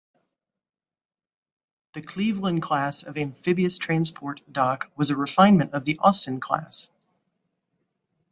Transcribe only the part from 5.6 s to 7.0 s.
of the "Austin" class.